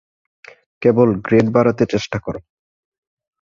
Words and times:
কেবল 0.81 1.09
grade 1.25 1.47
বাড়াতে 1.55 1.83
চেষ্টা 1.85 2.17
করো। 2.19 2.39